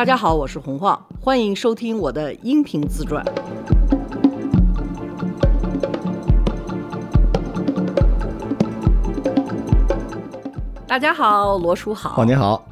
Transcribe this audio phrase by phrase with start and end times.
[0.00, 3.22] 大家好，我是洪晃，欢迎收听我的音频自传。
[10.86, 12.22] 大家好，罗叔好。
[12.22, 12.66] 哦，你好。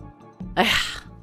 [0.55, 0.71] 哎呀，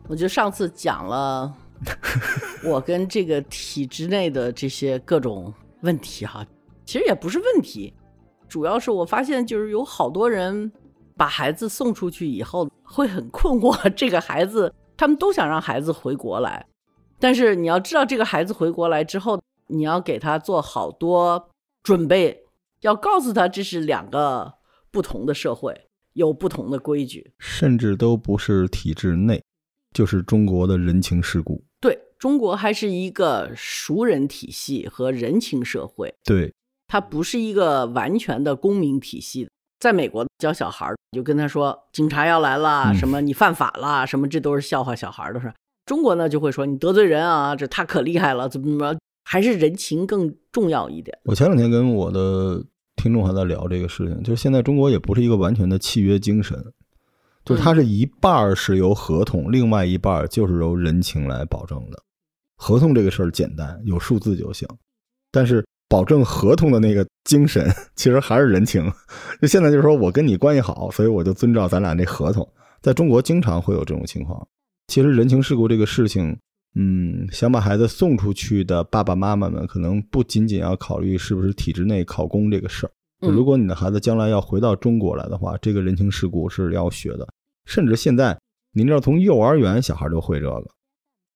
[0.07, 1.51] 我就上次讲了
[2.63, 6.45] 我跟这个体制内的这些各种问题哈，
[6.85, 7.91] 其实也不是问题，
[8.47, 10.71] 主要是我发现就是有好多人
[11.17, 16.65] 把孩子送出去以后会很困惑，这个孩子他们都想让孩子回国来，
[17.19, 21.49] 但是你要知道这个孩子回国来之后，你要给他做好多
[21.83, 22.45] 准备，
[22.81, 24.53] 要告诉他这是两个
[24.91, 25.87] 不同的社会。
[26.13, 29.43] 有不同的规矩，甚至都不是体制内，
[29.93, 31.61] 就是中国的人情世故。
[31.81, 36.15] 对中国还是一个熟人体系和人情社会。
[36.23, 36.53] 对，
[36.87, 39.49] 它不是一个完全的公民体系。
[39.85, 45.53] 在美国教小孩就跟他说警察要来了，什么你犯法了，什么这都是笑话小孩的事。
[45.85, 51.15] 中国呢就会说你得罪人啊，这他可厉害了，怎么怎么，还是人情更重要一点。
[51.25, 52.65] 我前两天跟我的。
[52.97, 56.57] 听众还在聊这个事情，就是现在中国也不是一个完全的契约精神，
[57.43, 62.01] 就是它是一半是由合同，另外一半就是由人情来保证的。
[62.55, 64.65] 合同这个事儿简单，有数字就行，
[65.29, 68.91] 但是保证合同的那个精神， 其实还是人情。
[69.41, 72.47] 就现在就是说我跟你关系好，所以我就遵照咱俩那合同。
[72.81, 74.47] 在中国经常会有这种情况。
[74.87, 76.37] 其实人情世故这个事情，
[76.75, 82.91] 嗯，想把孩子送出去的爸爸妈妈们，可能不仅仅要考虑是不是体制内考公这个事儿。
[83.21, 87.27] 如果你的孩子将来要回到中国来的话，这个人情世故是要学的。
[87.65, 88.37] 甚至现在，
[88.73, 90.63] 您知道，从幼儿园小孩就会这个，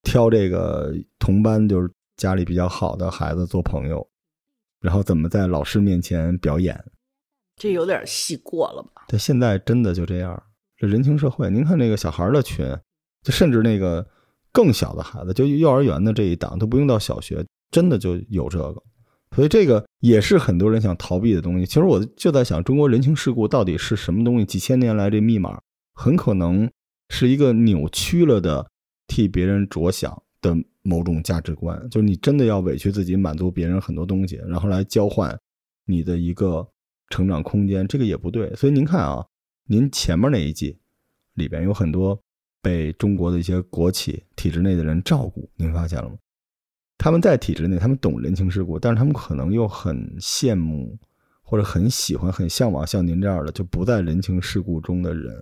[0.04, 4.08] 挑这个同班就是家里比较好的孩子做朋友，
[4.82, 6.84] 然后怎么在老师面前表演，
[7.56, 9.04] 这有点戏过了吧？
[9.08, 10.42] 对，现在真的就这样，
[10.78, 11.50] 这人情社会。
[11.50, 12.66] 您看那个小孩的群，
[13.24, 14.08] 就甚至那个
[14.52, 18.82] 更小的孩子，就幼儿园的这一档都不用到小学，真的就有这个。
[19.36, 21.66] 所以这个也是很多人想逃避的东西。
[21.66, 24.46] 其实我就在想，中国人情世故到底是什么东西？
[24.46, 25.62] 几千年来这密码
[25.94, 26.70] 很可能
[27.10, 28.72] 是一个扭曲了的
[29.08, 30.56] 替别人着想的
[30.90, 31.80] 某种价值观。
[31.90, 35.38] 就是你真的要委屈自己，满足别人很多东西，然后来交换
[35.86, 36.68] 你的一个
[37.10, 38.54] 成长空间，这个也不对。
[38.56, 39.24] 所以您看啊，
[39.68, 40.78] 您前面那一季
[41.36, 42.20] 里边有很多
[42.62, 46.16] 被中国的一些国企体制内的人照顾，您发现了吗？
[46.98, 50.98] 他们在体制内，他们懂人情世故，但是他们可能又很羡慕，
[51.42, 55.42] 或者很喜欢、很向往像您这样的就不在人情世故中的人，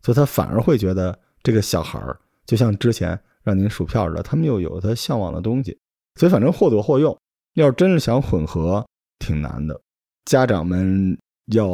[0.00, 2.16] 所以他反而会觉得这个小孩儿
[2.46, 5.78] 就像之前让您数票似的，他们又有他向往的东西，
[6.18, 7.16] 所以反正或左或右，
[7.54, 8.86] 要真是想混合，
[9.18, 9.80] 挺难的。
[10.24, 11.18] 家长们
[11.52, 11.66] 要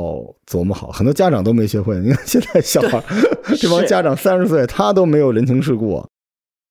[0.46, 1.98] 琢磨好，很多家长都没学会。
[1.98, 3.02] 你看现在小孩
[3.60, 6.02] 这帮家长三十岁，他都没有人情世故。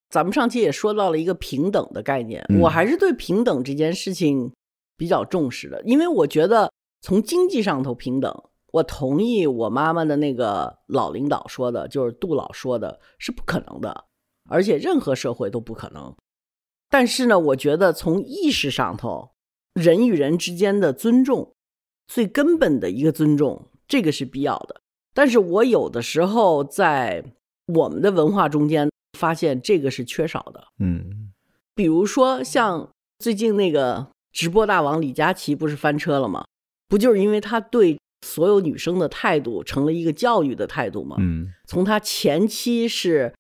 [0.10, 4.52] 咱们上期也说到了一个平等的概念，我还是对平等这件事情
[4.96, 6.72] 比较重视的，因为我觉得
[7.02, 8.34] 从经济上头平等，
[8.72, 14.06] 我同意我妈妈的那个老领导说的，就是杜老说的，是不可能的，
[14.48, 16.16] 而且任何社会都不可能。
[16.90, 19.32] 但是呢，我觉得从意识上头，
[19.74, 21.54] 人与人之间的尊重，
[22.08, 24.82] 最根本的一个尊重，这个是必要的。
[25.14, 27.24] 但是我有的时候在
[27.66, 28.90] 我们的文化中间。
[29.18, 31.32] 发现这个是缺少的，嗯，
[31.74, 32.88] 比如说像
[33.18, 36.46] 最近那个直播大王李佳琦不是翻车了吗？
[36.88, 41.16] 不就是因为他对所有女生的态度成了一个教育的态度吗？
[41.20, 43.34] 嗯，从他前期是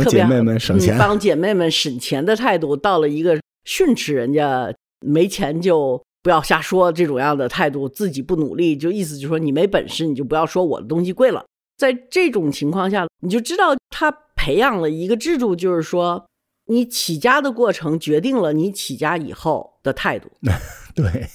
[0.00, 11.44] 帮姐妹们省钱，帮姐妹们省钱的态度，到了一个训斥人家没钱就不要瞎说这种样的态度，自己不努力就意思就是说你没本事你就不要说我的东西贵了。
[11.76, 14.12] 在这种情况下，你就知道他。
[14.34, 16.26] 培养了一个制度，就是说，
[16.66, 20.28] 你起家的过程决定了你起家以后的态度。
[20.96, 21.28] 对，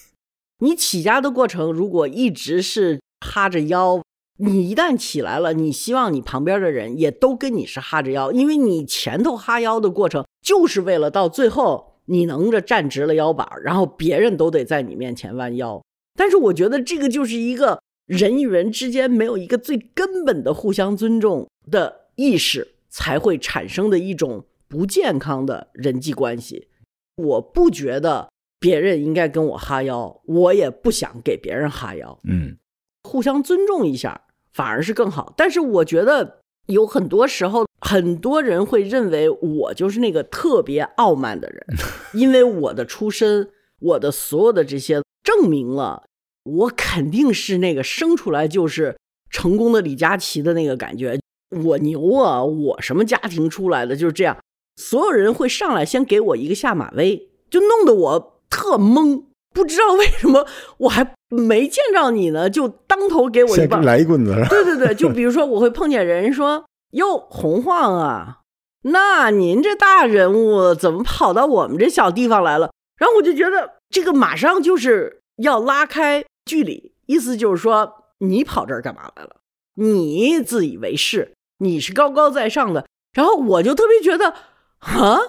[0.59, 4.01] 你起家的过程如果一直是哈着腰，
[4.37, 15.81] 你一旦起来了，你希望你旁边的人也都跟你是哈着腰，因为你前头哈腰的过程就是为了到最后你能着站直了腰板，然后别人都得在你面前弯腰。
[16.15, 22.75] 但是我觉得这个就是一个人与人之间没有一个最根本的互相尊重的意识。
[22.89, 26.69] 才会产生的一种不健康的人际关系。
[27.17, 28.29] 我不觉得
[28.59, 32.17] 别人应该跟我哈腰，我也不想给别人哈腰。
[32.23, 32.57] 嗯，
[33.03, 34.21] 互相尊重一下
[34.57, 35.33] 反而是更好。
[35.37, 41.63] 但是我觉得有很多时候，很多人会认为我就是那个特别傲慢的人，
[42.13, 43.49] 因为我的出身，
[43.79, 46.03] 我的所有的这些证明了
[46.43, 48.97] 我肯定是那个生出来就是
[49.29, 51.19] 成功的李佳琦的那个感觉。
[51.63, 52.43] 我牛啊！
[52.43, 54.37] 我什么家庭出来的就是这样。
[54.75, 60.45] 所有人会上来先给我一个下马威，就弄得我特懵，不知道为什么
[60.77, 63.83] 我还没见着你呢，就当头给我一先棒。
[63.83, 64.33] 来一棍子？
[64.49, 68.39] 对对对，就 比如说我会碰见人说：“哟，洪晃啊，
[68.83, 79.37] 那您这大人物怎么跑到我们这小地方来了？”然后我就觉得这个马上就是要拉开距离，意思就是说你跑这儿干嘛来了？
[79.75, 82.85] 你自以为是，你是高高在上的。
[83.13, 84.33] 然后我就特别觉得，
[84.79, 85.19] 啊，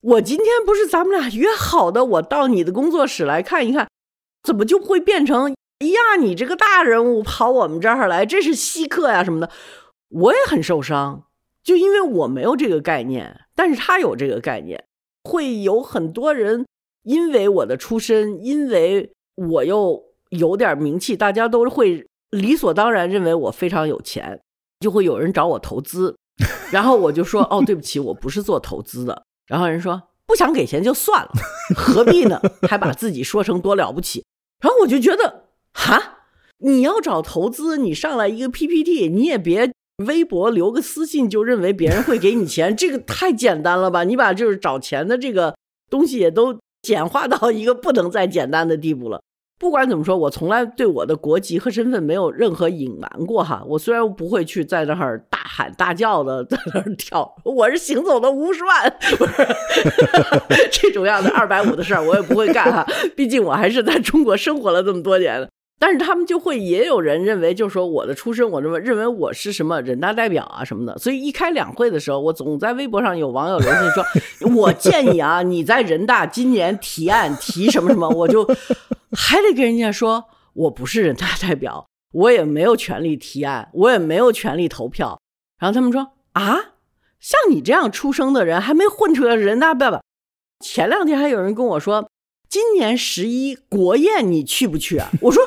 [0.00, 3.88] 我今天不是咱们俩约好的，我到你的工作室来看一看，
[4.42, 9.50] 怎么就会变成哎呀，你这个大人物跑我们这儿来，这是稀客呀什么的，
[10.08, 11.24] 我也很受伤，
[11.62, 14.84] 就因为我没有这个概念，但是他有这个概念，
[15.24, 16.66] 会有很多人
[17.02, 24.40] 因为我的出身，因为我又有点名气，大家都会理所当然认为我非常有钱，
[24.80, 26.16] 就会有人找我投资，
[26.70, 31.30] 然后我就说哦，对不起，我不是做投资的，然后人说不想给钱就算了，
[31.76, 32.40] 何必呢？
[32.68, 34.24] 还把自己说成多了不起，
[34.60, 35.44] 然后我就觉得。
[35.78, 36.20] 哈，
[36.58, 39.70] 你要找投资，你上来一个 PPT，你也别
[40.06, 44.02] 微博留个私信就认为别人会给你钱，这个太简单了吧？
[44.04, 45.54] 你把就是找钱的这个
[45.90, 49.20] 东西也都简化到一个不能再简单的地步了。
[49.58, 53.62] 不管怎么说，我从来对我的国籍和身份没有任何隐瞒过哈。
[53.66, 59.46] 我虽然不会去在那儿大喊大叫的 在那儿跳，我是行走的五十万，不是
[60.70, 62.86] 这种样的二百五的事儿，我也不会干哈。
[63.16, 65.48] 毕竟我还是在中国生活了这么多年。
[65.78, 74.02] 但是他们就会也有人认为，就是说我的出身，我认为认为我是什么人大代表啊什么的，所以一开两会的时候，我总在微博上有网友留言说，
[74.56, 78.42] 我建议啊，你在人大今年提案提什么什么，我就
[79.16, 85.18] 还得跟人家说，我不是人大代表， 我也没有权利提案，我也没有权利投票。
[85.58, 86.74] 然后他们说啊，
[87.18, 90.02] 像你这样出生的人，还没混出来人大代表。
[90.64, 92.08] 前两天还有人跟我说。
[92.48, 95.10] 今年十一国宴你去不去啊？
[95.20, 95.42] 我说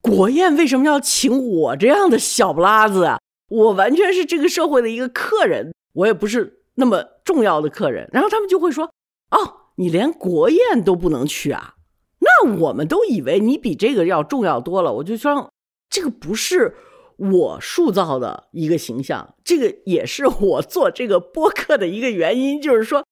[0.00, 3.20] 国宴为什么要请我这样的小不拉子啊？
[3.48, 8.10] 我完全是这个社会的一个客人，我也不是那么重要的客人。
[8.12, 8.90] 然后他们就会说
[9.30, 11.73] ：“哦，你连国宴都不能去啊？”
[12.24, 14.92] 那我们都以为你比这个要重要多了。
[14.94, 15.50] 我就说
[15.90, 16.74] 这个不是
[17.16, 23.04] 我塑造的一个形象，这个也是我做这个播客的一个原因，就是说。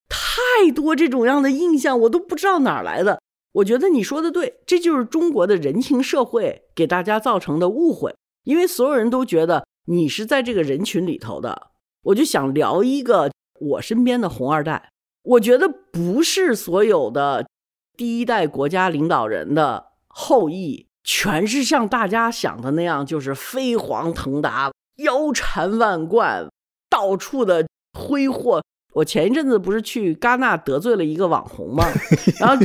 [0.64, 3.20] 太多这种样的印象，我都不知道哪儿来的。
[3.52, 8.14] 我觉得你说的对，这就是中国的人情社会给大家造成的误会，
[8.44, 11.70] 因为所有人都觉得你是在这个人群里头的。
[12.04, 13.30] 我就想聊一个
[13.60, 14.90] 我身边的红二代，
[15.22, 17.46] 我觉得不是所有的
[17.96, 26.48] 第一代国家领导人的后裔，全是像大家想的那样，就是飞黄腾达、腰缠万贯、
[26.88, 27.66] 到处的
[27.98, 28.62] 挥霍。
[28.94, 31.84] 我前一阵子不是去戛纳得罪了一个网红吗？
[32.38, 32.64] 然后，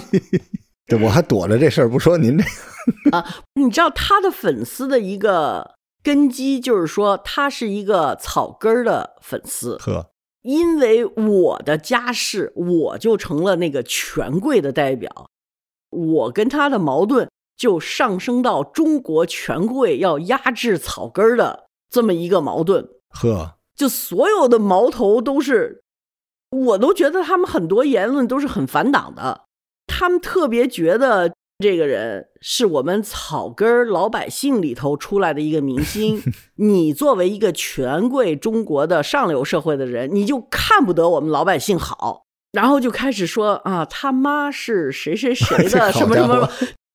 [0.85, 2.17] 这我还躲着这事儿不说。
[2.17, 2.43] 您这
[3.15, 3.25] 啊，
[3.55, 9.77] 你知道他的粉丝的一个根基，就是说他是一个草根儿的粉丝。
[9.77, 10.09] 呵，
[10.47, 15.29] 因为我的家世，我就成了那个权贵的代表，
[15.89, 22.87] 我跟他的矛盾就上升到中国权贵要压制草根儿的这么一个矛盾。
[23.09, 25.83] 呵，就所有的矛头都是。
[26.49, 29.41] 我都觉得他们很多言论都是很反党的，
[29.85, 36.21] 他们特别觉得这个人是我们草根老百姓里头出来的一个明星。
[36.57, 46.47] 你作为一个权贵中国的上流社会的人，你就看不得我们老百姓好，然后就开始说啊，他妈是谁谁谁的 什么什么，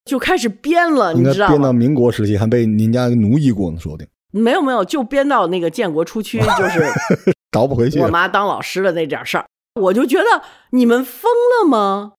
[0.05, 1.53] 就开始编了，你知道吗？
[1.55, 4.07] 编到民国时期还被您家奴役过呢，说不定。
[4.31, 6.89] 没有没有，就编到那个建国初期，就是
[7.51, 7.99] 倒不回去。
[7.99, 9.45] 我妈当老师的那点事儿，
[9.81, 12.13] 我就觉得你们疯了吗？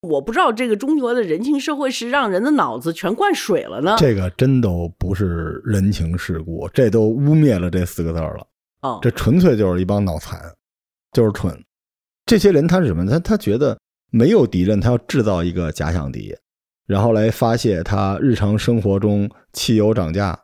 [0.00, 3.96] 我不知道这个中国的人情社会是让人的脑子全灌水了呢。
[3.98, 8.46] 这个真都不是人情世故，这都污蔑了这四个字了。
[8.82, 10.40] 哦，这纯粹就是一帮脑残，
[11.12, 11.56] 就是蠢。
[12.26, 13.04] 这些人他是什么？
[13.06, 13.78] 他他觉得
[14.10, 16.36] 没有敌人，他要制造一个假想敌，
[16.86, 20.38] 然后来发泄他日常生活中汽油涨价。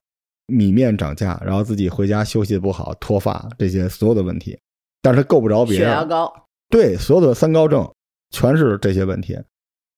[0.47, 4.59] 米面涨价，然后自己回家休息不好，脱发这些所有的问题，
[5.01, 5.89] 但是他够不着别人。
[5.89, 6.31] 血压高，
[6.69, 7.91] 对，所有的三高症
[8.35, 9.39] 全是这些问题。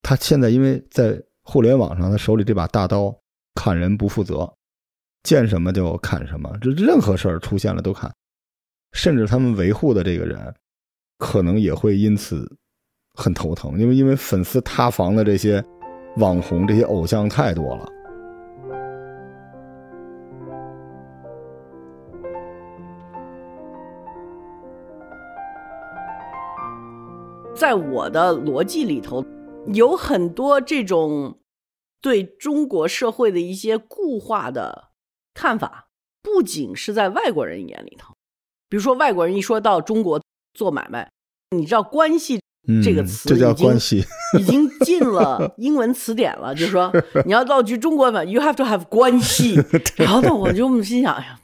[0.02, 3.19] 他现在因为在互联网上，他手里这把大刀，
[3.55, 4.52] 砍人不负责，
[5.23, 8.14] 见什么就砍什么，这任何事儿出现了都砍，
[8.93, 10.55] 甚至他们维护的这个人，
[11.16, 12.47] 可能也会因此
[13.14, 15.64] 很头疼，因为因为粉丝塌房的这些
[16.19, 17.90] 网红、这些偶像太多了。
[27.57, 29.25] 在我的逻辑里头，
[29.73, 31.39] 有很多这种
[32.03, 34.89] 对中国社会的一些固化的
[35.33, 35.89] 看法，
[36.23, 38.15] 不仅是在外国人眼里头，
[38.69, 40.23] 比如说外国人一说到中国
[40.53, 41.11] 做买卖，
[41.57, 42.39] 你知道关系
[42.85, 44.05] 这个词这叫关系，
[44.39, 46.93] 已经进了英文词典了，就是说
[47.25, 49.55] 你要造句中国版，you have to have 关系。
[49.97, 51.41] 然后呢，我就心想，哎呀，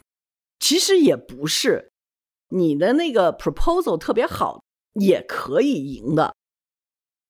[0.61, 1.90] 其实也不是，
[2.50, 4.62] 你的那个 proposal 特别好，
[4.94, 6.34] 也可以赢的。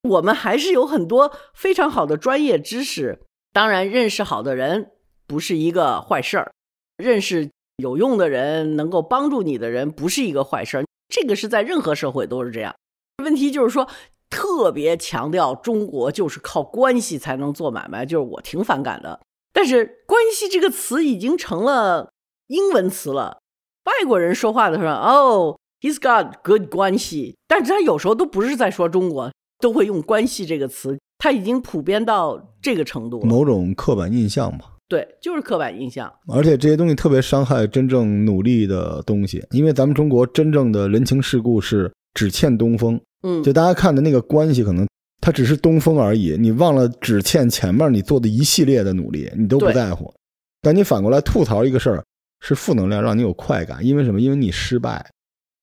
[0.02, 3.21] 我们还是有很多非常好的专业知识，
[3.52, 4.90] 当然认识好的人
[5.26, 6.52] 不是一个坏事儿，
[6.97, 12.75] 认识有用的人，能够帮助你的人不是一个坏事儿，这个是在任何社会都是这样。
[13.23, 13.88] 问题就是说，
[14.28, 19.21] 特别强调中国就是靠关系才能做买卖，就是我挺反感的。
[19.52, 22.11] 但是“关系”这个词已经成了
[22.49, 23.40] 英文词了，
[23.85, 33.27] 外国人说话的时候，哦，he's got good 关系，但是他有时候都不是在说中国，都会用“关系”这个词，他已经普遍到这个程度了。
[33.27, 34.71] 某种刻板印象吧。
[34.89, 36.12] 对，就是刻板印象。
[36.29, 43.01] 而且这些东西特别伤害真正努力的东西，因为咱们中国真正的人情世故是只欠东风。
[43.23, 44.87] 嗯，就大家看的那个关系，可能
[45.21, 50.12] 它只是东风而已，你忘了只欠前面你做的一系列的努力，你都不在乎。
[50.61, 52.05] 但你反过来吐槽一个事儿，
[52.41, 54.21] 是负能量，让你有快感，因为什么？
[54.21, 55.09] 因为你失败，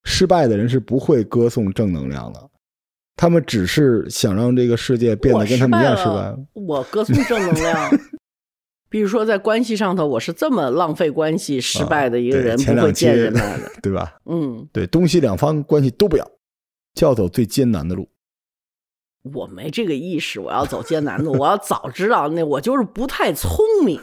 [0.03, 2.49] 失败的人是不会歌颂正能量的，
[3.15, 6.11] 他们只是想让这个世界变得跟他们一样失败。
[6.11, 7.89] 了，我歌颂正能量。
[8.89, 13.71] 比如说，在关系上头，我是这么浪费关系、失败的一个对人，不会见人来的。
[13.83, 14.15] 对吧？
[14.25, 16.27] 嗯，对，东西两方关系都不要，
[16.95, 18.09] 就要走最艰难的路。
[19.31, 24.01] 我没这个意识，我要走艰难路，我要早知道那我就是不太聪明。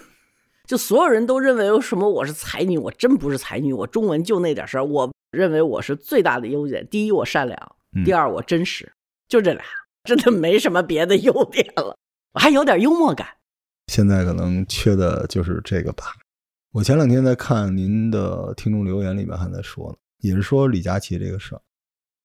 [0.66, 4.84] 就所有人都认为什么我是才女，我真不是才女，我中文就那点事儿。
[4.84, 8.92] 我认为我是最大的优点，第一我善良，嗯第二我真实，
[9.28, 9.62] 就这俩，
[10.04, 11.96] 真的没什么别的优点了。
[12.34, 13.28] 我还有点幽默感。
[13.86, 16.06] 现在可能缺的就是这个吧。
[16.72, 21.62] 我前两天在看您的听众留言里面还在说呢，也是说李佳琦这个事儿，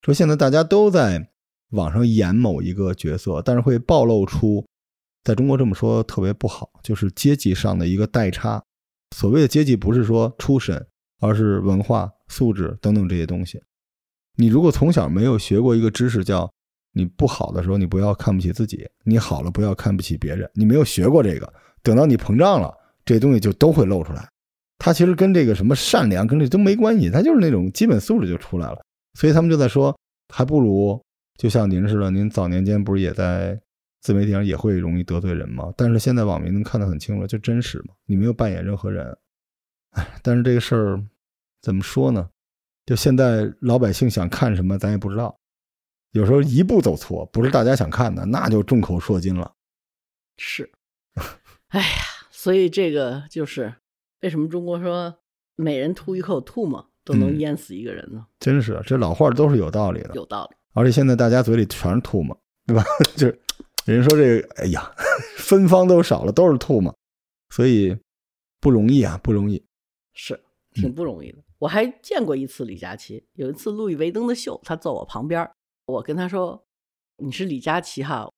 [0.01, 1.29] 说现在大家都在
[1.69, 4.65] 网上演某一个角色，但是会暴露出，
[5.23, 8.63] 在中国这么说特别不好，就是阶级上的一个代差。
[9.15, 10.85] 所谓的阶级不是说出身，
[11.19, 13.61] 而是文化素质等等这些东西。
[14.37, 16.51] 你如果从小没有学过一个知识，叫
[16.93, 20.49] 你不好的时候，你不要看不起自己；你好了，不要看不起别人。
[20.53, 22.73] 你没有学过这个，等到你膨胀了，
[23.05, 24.27] 这些东西就都会露出来。
[24.79, 28.81] 它其实跟这个什么善良跟这都没关系，它就是那种基本素质就出来了。
[29.13, 29.95] 所以他们就在说，
[30.33, 30.99] 还不如
[31.37, 33.59] 就像您似的，您早年间不是也在
[34.01, 35.71] 自媒体上也会容易得罪人吗？
[35.77, 39.17] 但是现在网民能看得很清楚，就真实嘛，你没有扮演任何人。
[39.91, 41.03] 哎，但是这个事儿
[41.61, 42.29] 怎么说呢？
[42.85, 45.37] 就现在老百姓想看什么，咱也不知道。
[46.11, 49.53] 有时候一步走错，不是大家想看的，那就众口铄金了。
[50.37, 50.69] 是，
[51.67, 51.87] 哎呀，
[52.31, 53.73] 所以这个就是
[54.21, 55.15] 为什么中国说
[55.55, 58.25] 每人吐一口吐沫都能嗯淹死一个人呢？
[58.39, 60.11] 真是，这老话都是有道理的。
[60.15, 60.55] 有道理。
[60.73, 62.83] 而且现在大家嘴里全是吐沫，对吧？
[63.15, 63.39] 就是
[63.85, 64.91] 人说这个，哎呀，
[65.37, 66.95] 芬芳都少了，都是吐沫，
[67.49, 67.97] 所以
[68.59, 69.63] 不容易啊，不容易。
[70.13, 70.41] 是嗯
[70.81, 71.39] 挺不容易的。
[71.57, 75.49] 我还见过一次李佳琦，有一次路易威登的秀，他坐我旁边，
[75.85, 76.63] 我跟他说
[77.17, 78.29] ：“你是李佳琦哈，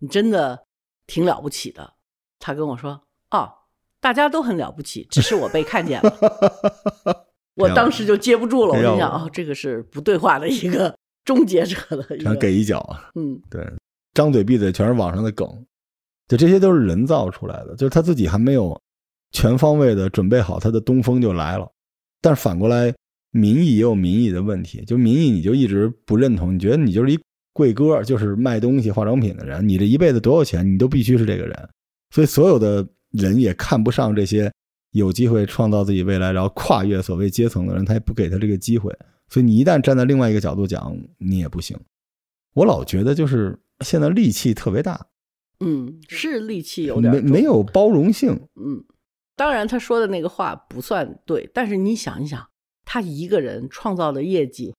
[0.00, 0.64] 你真的
[1.06, 1.94] 挺了不起的。”
[2.38, 3.52] 他跟我说：“哦，
[4.00, 6.12] 大家都很了不起，只是我被看见了。
[7.56, 13.10] ”我当时就接不住了，我挺好就想，哦，这个是不对话的一个终结者的 一个，想给一脚啊！
[13.14, 13.64] 嗯，对，
[14.16, 15.46] 张嘴闭嘴全是网上的梗，
[16.26, 18.80] 就这些都是人造出来的，就是他自己还没有
[19.32, 21.70] 全方位的准备好，他的东风就来了。
[22.22, 22.94] 但是反过来，
[23.30, 27.20] 民意也有民意的问题，就民意你就一直不认同，你觉得你就是一
[27.52, 31.68] 贵哥，就是卖东西、化妆品的人，你这一辈子多少钱，你都必须是这个人。
[32.10, 34.50] 所以所有的人也看不上这些
[34.92, 38.90] 有机会创造自己未来，然后跨越所谓阶层的人，他也不给他这个机会。
[39.28, 41.76] 所以你一旦站在另外一个角度讲，你也不行。
[42.54, 45.08] 我老觉得就是现在戾气特别大，
[45.60, 48.32] 嗯，是戾气有点重没没有包容性。
[48.54, 48.84] 嗯，
[49.36, 52.48] 当然他说的那个话不算对，但是你想一想，
[52.84, 54.74] 他一个人创造的业绩，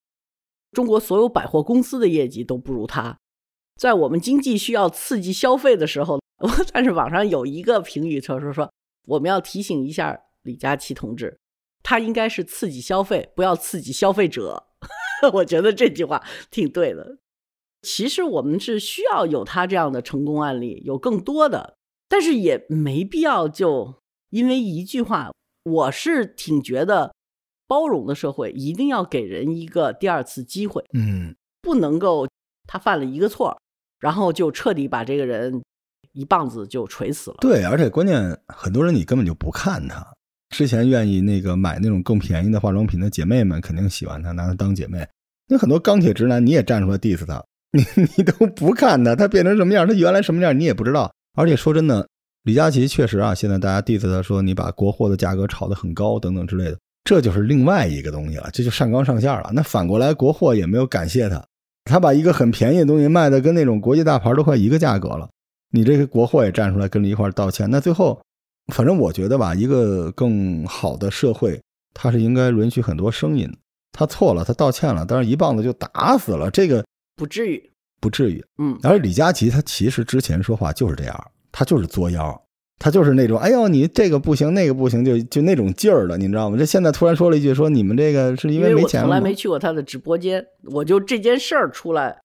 [0.71, 3.17] 中国所有百货公司的业绩都不如他。
[3.79, 6.19] 在我们经济需要刺激消费的时候，
[6.73, 8.71] 但是网上有一个评语说说说，
[9.05, 11.39] 我们要提醒一下李佳琦同志，
[11.83, 14.67] 他应该是刺激消费，不要刺激消费者。
[15.33, 17.19] 我觉得这句话挺对的。
[17.87, 21.75] 其实我们是需要有他这样的成功案例，有更多的，
[22.09, 23.95] 但是也没必要就
[24.31, 25.31] 因为一句话。
[25.69, 27.13] 我是挺觉得
[27.67, 32.25] 包容的社会一定要给人一个第二次机会，嗯，不能够
[32.65, 33.59] 他犯了一个错，
[33.99, 35.61] 然后就彻底把这个人
[36.13, 37.37] 一棒子就锤死了。
[37.41, 40.07] 对，而且关键很多人你根本就不看他。
[40.55, 45.05] 之前愿意那个买那种更便宜的化妆品的姐妹们肯定喜欢他，拿他当姐妹。
[45.49, 47.43] 那很多钢铁直男你也站出来 diss 他，
[47.73, 47.83] 你
[48.17, 51.11] 你都不看他，他变成什么样，他原来什么样你也不知道。
[51.35, 52.07] 而且说真的，
[52.43, 59.51] 李佳琦确实啊，现在大家 diss 他说你把国货的价格炒得很高等等之类的，这就是另外一个东西了，这就上纲上线了。
[59.53, 61.45] 那反过来国货也没有感谢他，
[61.85, 65.29] 他把一个很便宜的东西卖的跟那种国际大牌都快一个价格了，
[65.71, 68.19] 你这个国货也站出来跟着一块道歉，那最后。
[68.73, 71.57] 反正我觉得吧，一个更好的社会，
[71.93, 73.49] 它是应该允许很多声音。
[73.93, 76.83] 他错了，他道歉了，但是一棒子就打死了，这个
[77.17, 77.69] 不至于，
[77.99, 78.41] 不至于。
[78.59, 82.41] 嗯，而李佳琦他其实之前说话就是这样，他就是作妖，
[82.79, 86.57] 他就是那种，哎呦，你这个不行，那个不行，就就那种劲儿的，你知道吗？
[86.57, 92.17] 这现在突然说了一句，说你们这个是因为没钱我从来没去过他的直播间，我就这件事儿出来，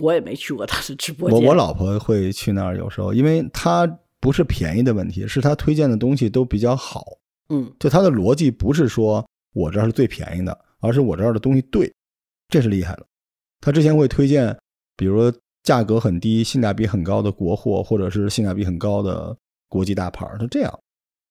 [0.00, 1.40] 我也没去过他的直播间。
[1.40, 3.98] 我我老婆会去那儿，有时候，因为他。
[4.20, 7.04] 不是便宜的问题，是他推荐的东西都比较好。
[7.50, 9.24] 嗯，就他的逻辑不是说
[9.54, 11.88] 我这儿是最便宜的，而是我这儿的东西对，
[12.48, 13.06] 这是厉害的。
[13.60, 14.56] 他之前会推荐，
[14.96, 19.36] 比如说价格很低、性价比很高的国货，或者是性价比很高的
[19.68, 20.26] 国际大牌。
[20.38, 20.80] 他这样，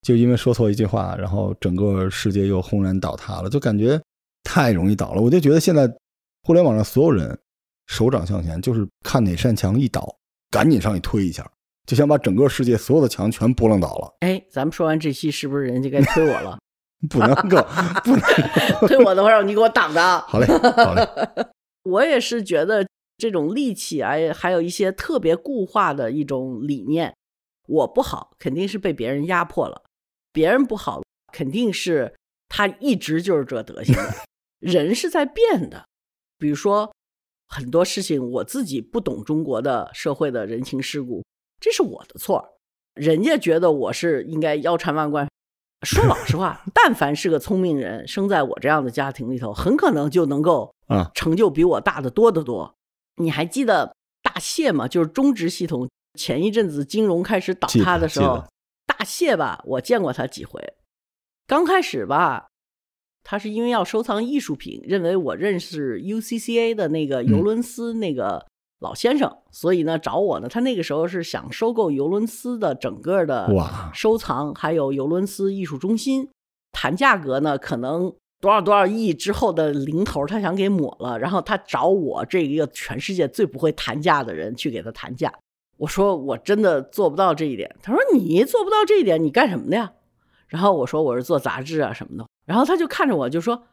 [0.02, 4.00] 就因为说错一句话，然后整个世界又轰然倒塌了，就感觉
[4.44, 5.22] 太容易倒了。
[5.22, 5.92] 我就觉得现在
[6.44, 7.38] 互联网上所有人
[7.86, 10.16] 手掌向前，就是看哪扇墙一倒，
[10.50, 11.48] 赶紧上去推一下。
[11.86, 14.14] 就想把整个世界所有的墙全拨楞倒了。
[14.20, 16.58] 哎，咱们说完这期，是不是人家该推我了？
[17.08, 17.56] 不能够，
[18.04, 18.20] 不能
[18.86, 20.18] 推我的话，让你给我挡着。
[20.28, 21.08] 好嘞，好嘞。
[21.88, 27.14] 我也是觉得这种戾气啊，还有一些特别固化的一种理念，
[27.66, 29.82] 我不好，肯定是被别人压迫了；
[30.32, 32.14] 别人不好，肯定是
[32.48, 33.94] 他一直就是这德行。
[34.60, 35.86] 人是在变的，
[36.38, 36.92] 比如说
[37.48, 41.24] 很多事情，我自己不懂中国的社会的人情世故。
[41.60, 42.58] 这是我的错，
[42.94, 45.28] 人家觉得我是应该腰缠万贯。
[45.86, 52.74] 说老实话， 但凡是个聪明人，生在我这样的家庭里头，很可能就能够啊成就比我大的多得多。
[53.16, 54.88] 你还记得大谢吗？
[54.88, 58.44] 就是中植系统前一阵子金融开始倒塌的时候，
[58.86, 60.60] 大谢吧，我见过他几回。
[61.46, 62.48] 刚开始吧，
[63.22, 68.46] 他是因为要收藏艺术品，认为我认识 UCCA 的那个尤伦斯那个。
[68.80, 73.52] 老先生，所以呢找我呢，他那个时候是想收购尤伦斯的整个的
[73.92, 76.28] 收藏，还有尤伦斯艺术中心，
[76.70, 85.32] 谈价格呢，可能多少多少亿之后的零头，他想给抹了，然后他找我这一个全世界最不会谈价的人去给他谈价。
[85.76, 89.92] 我说我真的做不到这一点，他说你做不到这一点，你干什么的呀？
[90.46, 93.64] 然后我说我是做杂志啊什么的，然后他就看着我就说，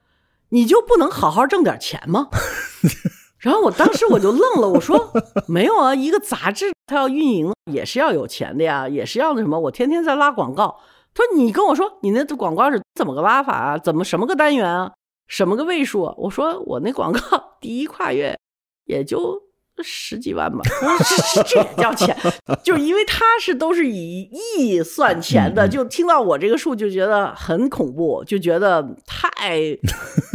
[0.49, 2.30] 你就不能好好挣点钱吗？
[3.39, 5.13] 然后我当时我就愣了，我说
[5.47, 9.60] 没有啊，一个杂志它要运营也是要有钱的呀，也是要那什么。
[9.60, 10.80] 我天天在拉广告，
[11.15, 13.78] 他说你跟我说你那广告是怎么个拉法啊？
[13.78, 14.91] 怎么什么个单元啊？
[15.28, 16.13] 什么个位数？
[16.17, 17.19] 我说我那广告
[17.60, 18.38] 第一跨越
[18.86, 19.43] 也就。
[19.84, 20.62] 十几万吧，
[21.36, 22.15] 这这也叫钱？
[22.63, 29.78] 就是因为他是都是以亿算钱的，就听到我这个数就觉得很恐怖，就觉得太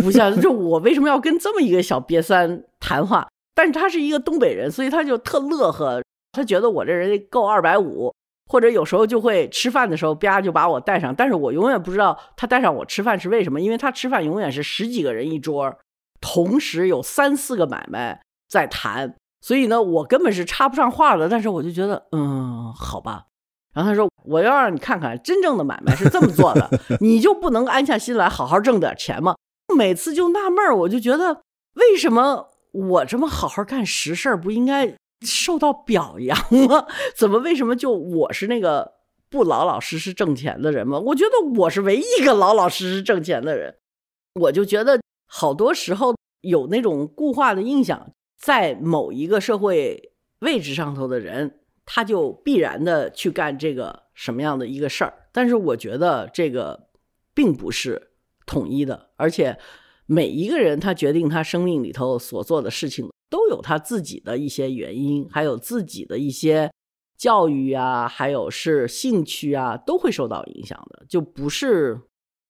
[0.02, 0.38] 不像。
[0.42, 3.26] 就我为什么要跟这么一个小瘪三谈话？
[3.54, 8.12] 但是他是一个东北人，所以他就特乐呵，他觉得我这人够二百五，
[8.50, 15.78] 或者有时候就会吃饭的时候啪就把我带上，但是我永远不知道他带上我吃饭是为什么，因为他吃饭永远是十几个人一桌，
[16.20, 19.14] 同时有三四个买卖在谈。
[19.40, 21.28] 所以呢，我根本是插不上话的。
[21.28, 23.26] 但是我就觉得，嗯，好吧。
[23.72, 26.68] 然后他说：“我要让你看看真正的买卖是这么做的，
[27.00, 29.36] 你就不能安下心来好好挣点钱吗？”
[29.76, 31.42] 每次就纳闷，我就觉得，
[31.74, 36.36] 为什么我这么好好干实事儿不应该受到表扬
[36.68, 36.86] 吗？
[37.16, 38.94] 怎么为什么就我是那个
[39.28, 40.98] 不老老实实挣钱的人吗？
[40.98, 43.76] 我觉得我是唯一一个老老实实挣钱的人。
[44.34, 48.12] 我就觉得好多时候有那种固化的印象。
[48.38, 55.26] 在某一个社会位置上头的人，他就必然的去干这个什么样的一个事儿。
[55.30, 56.88] 但是我觉得这个
[57.34, 58.12] 并不是
[58.46, 59.58] 统一的，而且
[60.06, 66.70] 每一个人他决定他生命里头所做的事情，都有他自己的一些原因，还有自己的一些
[67.16, 71.06] 教育啊，还有是兴趣啊，都会受到影响的。
[71.08, 72.00] 就不是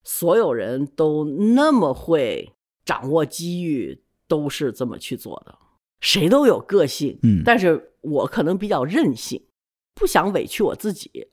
[0.03, 2.53] 所有人都那么会
[2.85, 5.57] 掌握机遇，都是这么去做的。
[6.01, 9.45] 谁都有个性，嗯，但是我可能比较任性，
[9.95, 11.29] 不想委屈我自己。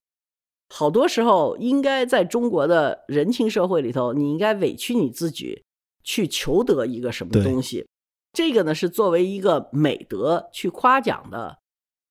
[0.69, 5.63] 好多时候，应该在中国的人情社会里头，你应该委屈你自己，
[6.03, 7.87] 去求得一个什么东西。
[8.33, 11.59] 这个呢是作为一个美德去夸奖的。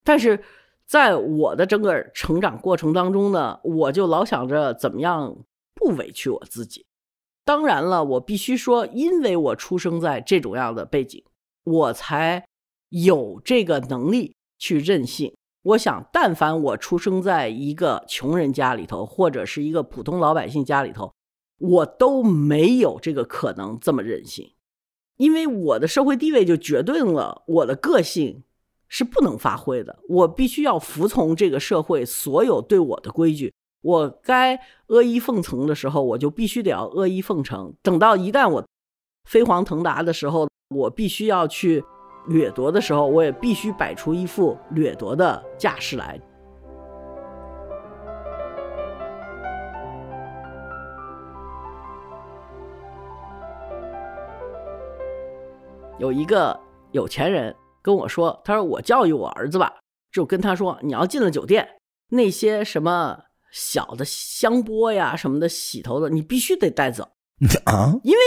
[0.05, 0.43] 但是
[0.87, 5.37] 在我的整个成长过程当中呢，我就老想着怎么样
[5.75, 6.87] 不委屈我自己。
[7.45, 11.25] 当然了，我必须说，因为我出生在这种样的背景，
[11.65, 12.45] 我才
[12.89, 15.33] 有这个能力去任性。
[15.63, 21.13] 我想，但凡我出生在一个穷人家里头，或者是一个普通老百姓家里头，
[21.59, 24.53] 我都没有这个可能这么任性，
[25.17, 28.43] 因为我的社会地位就决定了我的个性
[28.89, 29.99] 是不能发挥的。
[30.09, 33.53] 我必须要服从这个社会所有对我的规矩。
[33.83, 34.57] 我该
[34.89, 37.73] 阿谀奉承的时候，我就必须得要阿谀奉承。
[37.83, 38.65] 等到一旦我
[39.29, 41.85] 飞黄腾达的时候，我必须要去
[42.29, 46.21] 掠夺的时候，我也必须摆出一副掠夺的架势来。
[55.99, 56.59] 有一个
[56.93, 59.75] 有钱人跟我说：“他说我教育我儿子吧，
[60.13, 61.69] 就跟他说，你要进了酒店，
[62.11, 67.13] 那些什么。”小的香波呀什么的，洗头的你必须得带走
[67.65, 68.19] 啊，因为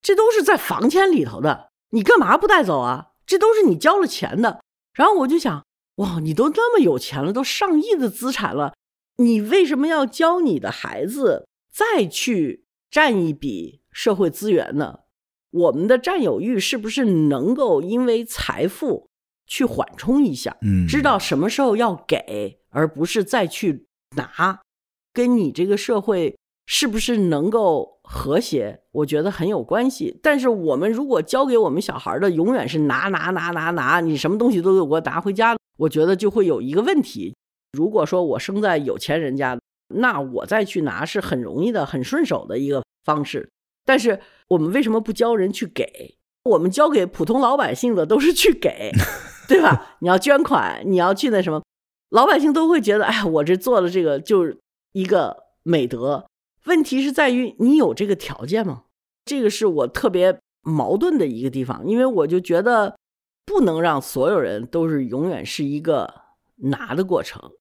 [0.00, 3.08] 这都是在房间里头的，你干嘛不带走啊？
[3.26, 4.62] 这都是你交了钱的。
[4.94, 5.62] 然后我就想，
[5.96, 8.72] 哇，你都那么有钱了，都上亿的资产了，
[9.16, 15.00] 你为什么要教你的孩子再去占一笔社会资源呢？
[15.50, 19.08] 我们的占有欲是不是能够因为财富
[19.46, 20.56] 去缓冲一下？
[20.62, 24.60] 嗯，知道什么时候要给，而不是再去拿。
[25.12, 30.20] 跟你这个社会是不是能够和谐，我觉得很有关系。
[30.22, 37.34] 但是我们如果教给我们小孩的永远是拿拿拿拿拿，你什么东西都给我拿回家，我觉得就会有一个问题。
[37.72, 39.58] 如果说我生在有钱人家，
[39.94, 43.48] 那我再去拿是很容易的、很顺手的一个方式。
[43.84, 46.16] 但是我们为什么不教人去给？
[46.44, 48.90] 我们交给普通老百姓的都是去给，
[49.48, 49.96] 对吧？
[50.00, 51.62] 你要捐款，你要去那什么，
[52.10, 54.58] 老百姓都会觉得，哎，我这做了这个就是。
[54.92, 56.26] 一个美德，
[56.64, 58.84] 问题是在于你有这个条件吗？
[59.26, 62.98] 这个是我特别矛盾的一个地方，因为我就觉得
[63.44, 66.12] 不能让所有人都是永远是一个
[66.56, 67.52] 拿的过程。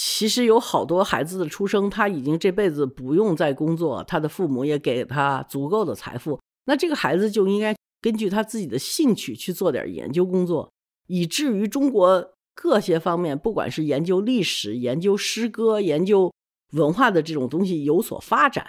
[0.00, 10.70] 其实有好多孩子的出生，他已经这辈子不用再工作，他的父母也给他足够的财富，那这个孩子就应该根据他自己的兴趣去做点研究工作，
[11.08, 16.32] 以至于中国各些方面，不管是研究历史、研究诗歌、研究。
[16.72, 18.62] 文化的这种东西有所发展，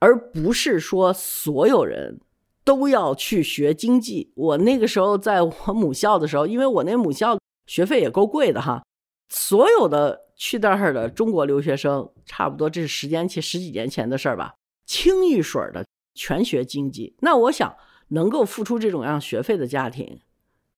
[0.00, 2.18] 而不是说所有人
[2.64, 4.32] 都要去学经济。
[4.34, 8.82] 我那个时候在我母校的时候，因为我那母校学费也够贵的哈，
[9.28, 14.54] 所有的去那儿的中国留学生，差不多这是十年前、十几年前的事儿吧，
[14.86, 15.84] 清一水的
[16.14, 17.16] 全学经济。
[17.20, 17.74] 那我想，
[18.08, 20.20] 能够付出这种样学费的家庭，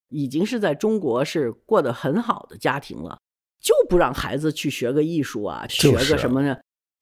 [0.09, 3.19] 已经是在中国是过得很好的家庭了，
[3.61, 6.57] 就不让孩子去学个艺术啊，学个什么呢？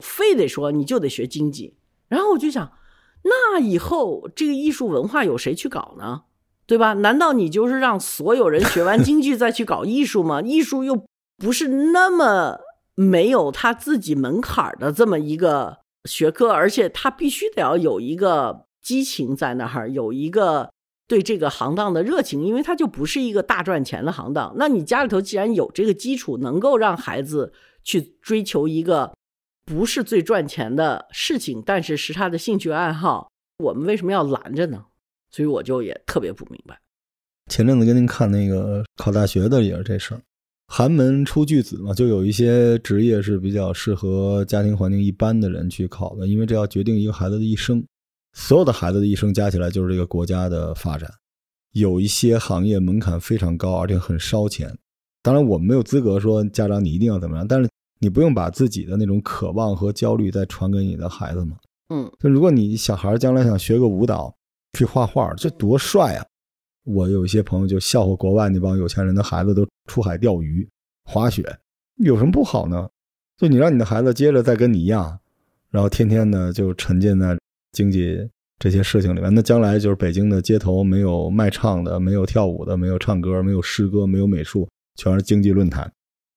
[0.05, 1.77] 非得说你就得学经济，
[2.09, 2.73] 然后我就想，
[3.23, 6.23] 那以后这个艺术文化有谁去搞呢？
[6.67, 6.95] 对吧？
[6.95, 10.41] 难道你就是让所有人学完京剧再去搞艺术吗？
[10.41, 11.07] 艺术又
[11.45, 12.59] 不是那么
[12.95, 20.73] 没有他自己门槛的这么一个学科，而且他必须得要有一个激情在那儿，有一个
[21.07, 24.55] 对这个行当的热情，因为他就不是一个大赚钱的行当。
[24.57, 27.53] 那你家里头既然有这个基础，能够让孩子
[27.83, 29.13] 去追求一个。
[29.67, 33.31] 不是最赚钱的事情，但是是他的兴趣爱好。
[33.59, 34.85] 我们为什么要拦着呢？
[35.31, 36.79] 所以我就也特别不明白。
[37.51, 40.21] 前阵子跟您看那个考大学的也是这事儿，
[40.67, 47.85] 寒门出巨子嘛，就有一些职业是比较适合家庭环境一般的人去考的，因为这要决定一个孩子的一生，
[48.33, 51.11] 所有的孩子的一生加起来就是这个国家的发展。
[51.73, 54.77] 有一些行业门槛非常高，而且很烧钱。
[55.23, 57.69] 当然，我们没有资格说家长你一定要怎么样，但是。
[58.01, 61.57] 你不用把自己的那种渴望和焦虑再传给你的孩子嘛？
[61.89, 64.35] 嗯，就如果你小孩将来想学个舞蹈，
[64.77, 66.27] 去画画，这多帅啊！
[66.85, 70.69] 我有一些朋友就笑话国外那帮有钱人的孩子都出海钓鱼、
[71.05, 71.45] 滑雪，
[71.97, 72.89] 有什么不好呢？
[73.37, 75.19] 就你让你的孩子接着再跟你一样，
[75.71, 77.37] 然后天天呢就沉浸在
[77.73, 85.91] 经济这些事情里面，那将来就是北京的街头没有卖唱的，没有跳舞的，没有唱歌，没有诗歌，没有美术，全是经济论坛。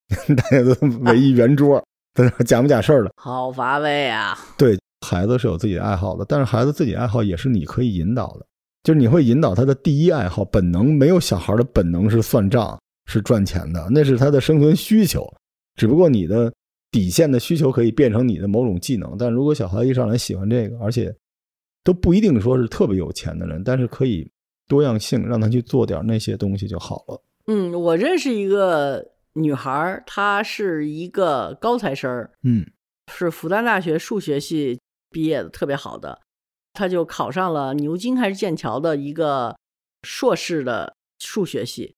[0.35, 4.37] 大家都 围一圆桌，在那假不讲事儿的，好乏味啊！
[4.57, 8.45] 对孩子是有自己的爱好的，但是孩子自己爱好也是你可以引导的，
[8.87, 10.93] 就是你会引导他的第一爱好本能。
[10.93, 15.27] 没有小孩的本能是算账，是赚钱的，那是他的生存需求。
[15.75, 16.53] 只不过你的
[16.89, 19.17] 底线的需求可以变成你的某种技能。
[19.19, 21.13] 但如果小孩一上来喜欢这个，而且
[21.83, 24.25] 都不一定说是特别有钱的人，但是可以
[24.69, 27.21] 多样性，让他去做点那些东西就好了。
[27.47, 32.65] 嗯，我认识一个女孩，她是一个高材生，嗯
[33.11, 36.21] 是复旦大学数学系毕业的，特别好的。
[36.77, 39.57] 他就考上了牛津还是剑桥的一个
[40.03, 41.95] 硕士的数学系，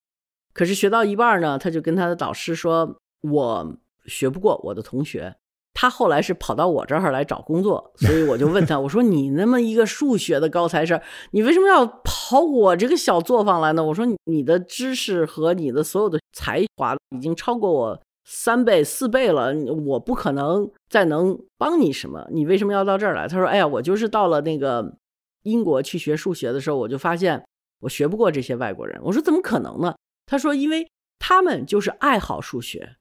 [0.53, 5.35] 可是学到一半呢，他就跟他的导师说：“我学不过我的同学。”
[5.75, 10.99] 他后来是跑到我这儿来找工作，所以我就问他：“我说你那么一个数学的高材生，
[11.31, 19.51] 你为什么要跑我这个小作坊来呢？”我说：“你的知识和你的所有的才华已经超过我三倍、四倍了，
[19.87, 22.27] 我不可能再能帮你什么。
[22.31, 24.97] 你为什么要到这儿来？”他说：“哎呀，我就是到了那个
[25.41, 27.43] 英国去学数学的时候，我就发现
[27.79, 29.95] 我学不过这些外国人。”我说：“怎么可能呢？”
[30.27, 30.87] 他说：“因为
[31.17, 32.97] 他们就是爱好数学。”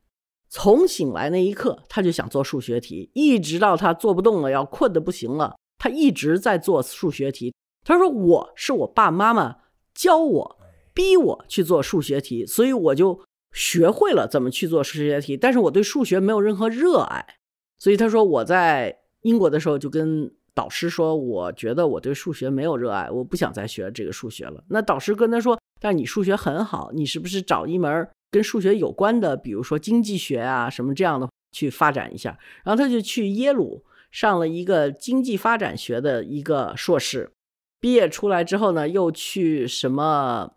[0.49, 7.55] 从醒来那一刻，他就想做数学题，一直到他做不动了，要困得不行了，他一直在做数学题。
[7.85, 9.57] 他说：“我是我爸妈妈
[9.95, 10.59] 教我、
[10.95, 13.21] 逼我去做数学题，所以我就
[13.53, 15.37] 学会了怎么去做数学题。
[15.37, 17.25] 但是我对数学没有任何热爱，
[17.79, 24.65] 所以他说我在英国的时候就跟导师说，我觉得我对数学没有热爱，我不想再学这个数学了。
[24.69, 37.31] 那导师跟他说：“但你数学很好，你是不是找一门？”跟数学有关的，比如说经济学啊什么这样的去发展一下，然后他就去耶鲁上了一个经济发展学的一个硕士，
[37.81, 40.51] 毕业出来之后呢，又去什么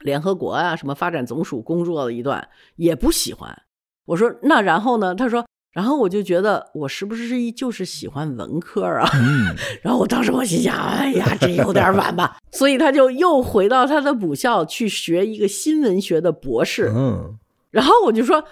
[0.00, 3.62] 联合国啊什么发展总署工作了一段，也不喜欢。
[4.06, 5.14] 我说那然后呢？
[5.14, 9.10] 他说，然后我就觉得我是不是就是喜欢文科啊？
[9.14, 16.92] 嗯 然后我当时我心想，哎呀，这有点晚吧，所以他就又回到他的母校去学一个新闻学的博士。
[16.94, 17.38] 嗯
[17.72, 18.42] 然后我就说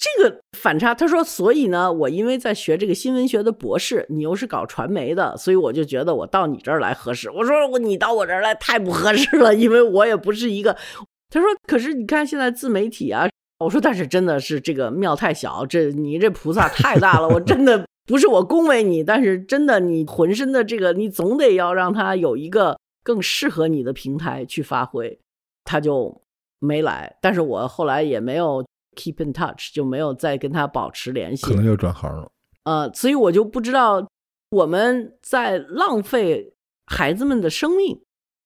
[0.00, 7.30] 这个反差，他说，所以呢，我因为在学这个新闻学的博士，你又是搞传媒的，所以我就觉得我到你这儿来合适。
[7.30, 10.74] 我说我你到我这儿来太不合适了，因为我也不是一个。
[11.28, 25.18] 他说，可是你看现在自媒体啊，我说但是真的是这个庙太小，这你这菩萨太大了，我真的不是我恭维你，但是真的你浑身的这个，你总得要让他有一个更适合你的平台去发挥，
[25.62, 26.22] 他就
[26.58, 27.16] 没来。
[27.20, 28.64] 但是我后来也没有
[29.00, 31.46] keep in touch，就没有再跟他保持联系。
[31.46, 32.30] 可能又转行了。
[32.64, 34.06] 呃，所以我就不知道
[34.50, 36.52] 我们在浪费
[36.86, 38.00] 孩子们的生命，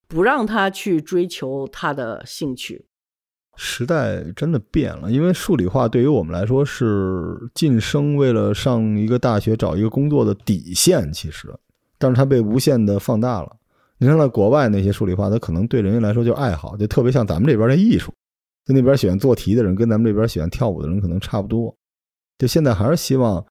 [0.06, 2.86] 不让他去追求他的兴趣。
[3.56, 11.52] 时代真的变了，因为数理化对于我们来说是晋升为了上一个大学找一个工作的底线，其实，
[11.98, 13.56] 但是它被无限的放大了。
[13.98, 18.12] 你看，在国外那些数理化，它可能对人家来说就是爱好，就特别像咱们这边的艺术。
[18.64, 21.76] 就那边喜欢做题的人，跟咱们这边喜欢跳舞的人可能差不多。
[22.38, 23.46] 就现在还是希望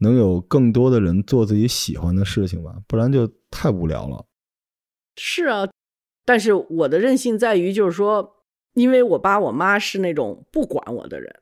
[0.00, 4.24] 能有更多的人做自己喜欢的事情吧，不然就太无聊了。
[5.16, 5.68] 是啊，
[6.24, 8.36] 但是我的任性在于，就是说，
[8.74, 11.40] 因为我爸我妈是那种不管我的人，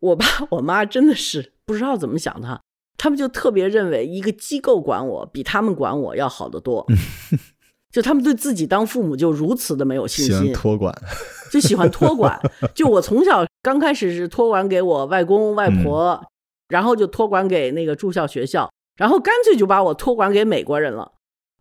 [0.00, 2.62] 我爸我妈真的是不知道怎么想的，
[2.98, 6.86] 他们就特别认为一个机构管我比他们管我要好得多，
[7.94, 10.92] 就他们对自己当父母就如此的没有信喜欢心，托管，
[11.48, 12.36] 就喜欢托管。
[12.74, 16.20] 就我从小刚开始是托管给我外公外婆，
[16.68, 21.12] 然后就托管给那个住校学校，然后干脆就把我托管给美国人了。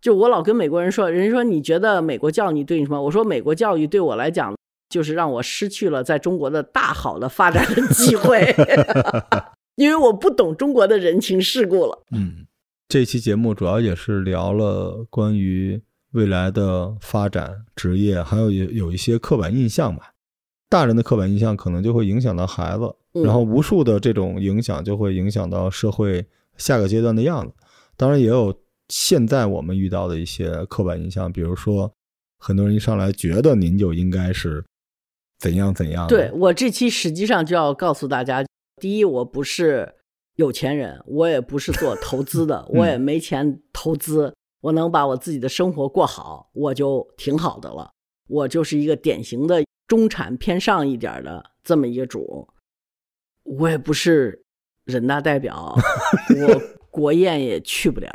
[0.01, 2.99] 就我老跟美国人说，人家说你觉得美国教育对你什么？
[2.99, 4.55] 我说美国教育对我来讲，
[4.89, 8.55] 就是让我失去了在中国的大好的发展的机会，
[9.77, 12.01] 因为我不懂中国的人情世故了。
[12.11, 12.47] 嗯，
[12.87, 15.79] 这期节目主要也是聊了关于
[16.13, 20.11] 未来的发展、职业，还有有有一些刻板印象吧。
[20.69, 26.25] 大人的刻板印象可能就会影响到孩子，嗯然后无数的这种影响就会影响到社会
[26.57, 27.53] 下个阶段的样子。
[27.95, 28.55] 当然，也有
[28.89, 31.93] 现在我们遇到的一些刻板印象，比如说
[32.39, 34.63] 很多人一上来觉得您就应该是
[35.39, 38.43] 怎样怎样，对我这期实际上就要告诉大家，
[38.81, 39.93] 第一，我不是
[40.35, 47.91] 有钱人，我也不是做投资的， 我也没钱投资，我能把我自己的生活过好，我就挺好的了。
[48.27, 52.47] 我就是一个典型的中产偏上一点的这么一个主，
[53.43, 54.45] 我也不是
[54.85, 55.75] 人大代表，
[56.39, 58.09] 我国宴也去不了，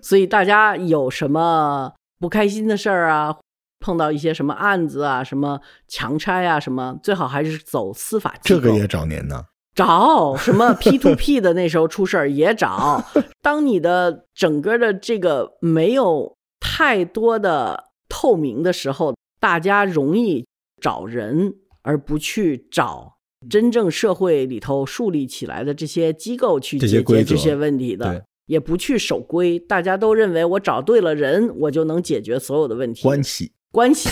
[0.00, 3.36] 所以大家有什么不开心的事儿啊，
[3.78, 8.60] 碰到一些什么案子啊，什么强拆啊，什么最好还是走司法机构。
[8.60, 9.44] 这个也找您呢。
[9.76, 13.04] 找什么 P to P 的那时候出事儿也找。
[13.42, 20.46] 当你的整个的这个没有太多的透明的时候，大家容易
[20.80, 28.22] 找人，而不去找真正社会里头树立起来的这些机构去解决这些问题的对。
[28.46, 33.02] 也不去守规，大家都认为我找对了人，我就能解决所有的问题。
[33.02, 34.08] 关系关系。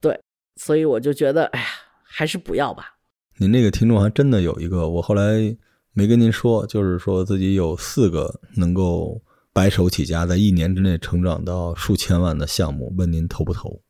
[0.00, 0.20] 对，
[0.54, 1.66] 所以我就觉得，哎呀，
[2.04, 2.93] 还是不要吧。
[3.38, 5.56] 您这个听众还真的有一个，我后来
[5.92, 9.20] 没跟您说，就是说自己有四个能够
[9.52, 13.80] 白手起家，在一年之内成长到数千万的项目，问您投不投？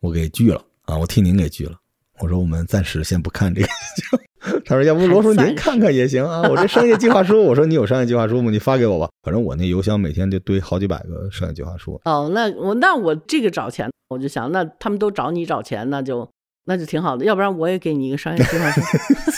[0.00, 1.76] 我给拒了啊，我替您给拒了。
[2.18, 3.68] 我说我们暂时先不看这个。
[4.64, 7.42] 他说要不罗叔您看看也行啊，我这商业计划书。
[7.42, 8.50] 我说你有商业计划书吗？
[8.50, 11.98] 你发给我吧，反正我那邮箱每天就堆好几百个商业计划书。
[12.04, 16.28] 哦，那我那我这个找钱，我就想，那他们都找你找钱，那就。
[16.64, 18.80] 那就挺好的，要不然我也给你一个商业计划书，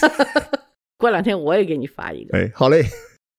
[0.99, 2.37] 过两天我也给你发一个。
[2.37, 2.85] 哎，好嘞，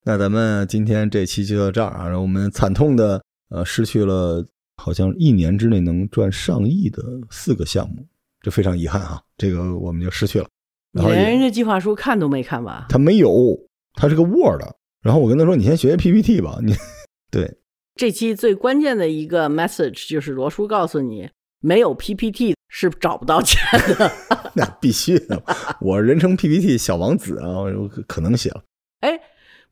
[0.06, 4.46] 那咱们今天这期就到这儿啊，让我们惨痛的呃失去了
[4.78, 8.06] 好像一年之内能赚上亿的四个项目，
[8.42, 10.48] 这非常遗憾啊，这个我们就失去了。
[10.92, 12.86] 你连人家计划书看都没看吧？
[12.90, 13.58] 他没有，
[13.94, 14.62] 他是个 Word。
[15.02, 16.74] 然后我跟他说：“你先学学 PPT 吧。”你
[17.30, 17.58] 对
[17.96, 21.30] 这期最关键的一个 message 就是罗叔告诉你。
[21.60, 23.62] 没有 PPT 是找不到钱
[24.00, 24.12] 的，
[24.56, 25.40] 那必须的。
[25.80, 28.62] 我人称 PPT 小王子啊，我可能写了。
[29.02, 29.20] 哎，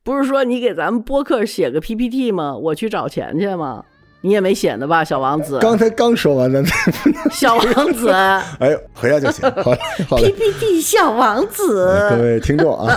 [0.04, 2.56] 不是说你给咱们播客写个 PPT 吗？
[2.56, 3.84] 我去找钱去吗？
[4.22, 5.58] 你也没写呢吧，小王子？
[5.60, 6.64] 刚才刚说完的。
[7.34, 8.12] 小王子，
[8.62, 9.50] 哎，回家就行。
[9.50, 9.76] 好，
[10.08, 12.96] 好 PPT 小王子，各位听众啊，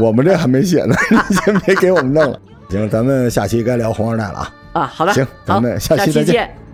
[0.00, 0.96] 我们这还没写呢，
[1.30, 2.40] 你先别给我们弄了。
[2.68, 4.54] 行，咱们下期该聊红二代了啊。
[4.72, 6.65] 啊，好的，行，咱们下期再见。